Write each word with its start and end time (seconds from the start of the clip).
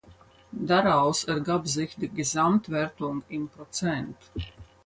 Daraus 0.49 1.25
ergab 1.25 1.67
sich 1.67 1.95
die 1.95 2.09
Gesamtwertung 2.09 3.21
in 3.29 3.49
Prozent. 3.49 4.17